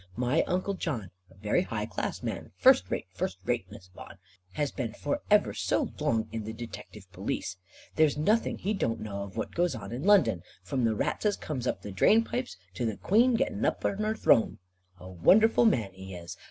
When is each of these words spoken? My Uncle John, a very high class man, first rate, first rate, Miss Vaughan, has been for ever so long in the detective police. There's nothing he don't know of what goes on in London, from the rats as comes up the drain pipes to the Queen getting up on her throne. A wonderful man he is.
My 0.15 0.41
Uncle 0.47 0.73
John, 0.73 1.11
a 1.29 1.35
very 1.35 1.61
high 1.61 1.85
class 1.85 2.23
man, 2.23 2.49
first 2.57 2.89
rate, 2.89 3.05
first 3.13 3.37
rate, 3.45 3.67
Miss 3.69 3.85
Vaughan, 3.89 4.17
has 4.53 4.71
been 4.71 4.93
for 4.93 5.21
ever 5.29 5.53
so 5.53 5.91
long 5.99 6.27
in 6.31 6.43
the 6.43 6.53
detective 6.53 7.05
police. 7.11 7.57
There's 7.97 8.17
nothing 8.17 8.57
he 8.57 8.73
don't 8.73 8.99
know 8.99 9.21
of 9.21 9.37
what 9.37 9.53
goes 9.53 9.75
on 9.75 9.91
in 9.91 10.01
London, 10.01 10.41
from 10.63 10.85
the 10.85 10.95
rats 10.95 11.27
as 11.27 11.37
comes 11.37 11.67
up 11.67 11.83
the 11.83 11.91
drain 11.91 12.23
pipes 12.23 12.57
to 12.73 12.85
the 12.87 12.97
Queen 12.97 13.35
getting 13.35 13.63
up 13.63 13.85
on 13.85 13.97
her 13.99 14.15
throne. 14.15 14.57
A 14.99 15.07
wonderful 15.07 15.65
man 15.65 15.93
he 15.93 16.15
is. 16.15 16.35